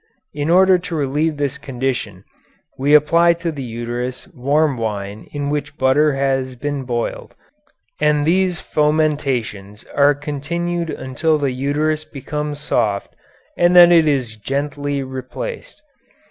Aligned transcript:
In 0.33 0.49
order 0.49 0.79
to 0.79 0.95
relieve 0.95 1.37
this 1.37 1.59
condition, 1.59 2.23
we 2.75 2.95
apply 2.95 3.33
to 3.33 3.51
the 3.51 3.61
uterus 3.61 4.27
warm 4.29 4.75
wine 4.75 5.27
in 5.31 5.51
which 5.51 5.77
butter 5.77 6.15
has 6.15 6.55
been 6.55 6.85
boiled, 6.85 7.35
and 7.99 8.25
these 8.25 8.59
fomentations 8.59 9.83
are 9.93 10.15
continued 10.15 10.89
until 10.89 11.37
the 11.37 11.51
uterus 11.51 12.03
becomes 12.03 12.57
soft, 12.59 13.13
and 13.55 13.75
then 13.75 13.91
it 13.91 14.07
is 14.07 14.35
gently 14.37 15.03
replaced. 15.03 15.83